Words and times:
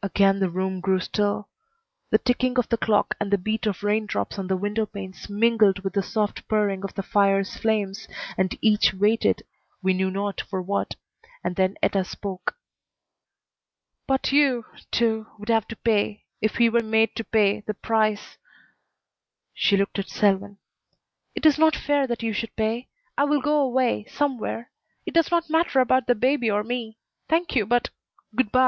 Again 0.00 0.38
the 0.38 0.48
room 0.48 0.78
grew 0.80 1.00
still. 1.00 1.48
The 2.10 2.18
ticking 2.18 2.56
of 2.56 2.68
the 2.68 2.76
clock 2.76 3.16
and 3.18 3.32
the 3.32 3.36
beat 3.36 3.66
of 3.66 3.82
raindrops 3.82 4.38
on 4.38 4.46
the 4.46 4.56
windowpanes 4.56 5.28
mingled 5.28 5.80
with 5.80 5.94
the 5.94 6.04
soft 6.04 6.46
purring 6.46 6.84
of 6.84 6.94
the 6.94 7.02
fire's 7.02 7.56
flames, 7.56 8.06
and 8.38 8.56
each 8.60 8.94
waited, 8.94 9.42
we 9.82 9.92
knew 9.92 10.08
not 10.08 10.40
for 10.40 10.62
what; 10.62 10.94
and 11.42 11.56
then 11.56 11.74
Etta 11.82 12.04
spoke. 12.04 12.54
"But 14.06 14.30
you, 14.30 14.66
too, 14.92 15.26
would 15.36 15.48
have 15.48 15.66
to 15.66 15.76
pay 15.78 16.26
if 16.40 16.54
he 16.54 16.68
were 16.70 16.78
made 16.78 17.16
to 17.16 17.24
pay 17.24 17.62
the 17.62 17.74
price." 17.74 18.38
She 19.52 19.76
looked 19.76 19.98
at 19.98 20.10
Selwyn. 20.10 20.58
"It 21.34 21.44
is 21.44 21.58
not 21.58 21.74
fair 21.74 22.06
that 22.06 22.22
you 22.22 22.32
should 22.32 22.54
pay. 22.54 22.88
I 23.18 23.24
will 23.24 23.40
go 23.42 23.60
away 23.60 24.04
somewhere. 24.08 24.70
It 25.06 25.12
does 25.14 25.32
not 25.32 25.50
matter 25.50 25.80
about 25.80 26.06
the 26.06 26.14
baby 26.14 26.48
or 26.48 26.62
me. 26.62 26.98
Thank 27.28 27.56
you, 27.56 27.66
but 27.66 27.90
Good 28.36 28.52
by. 28.52 28.58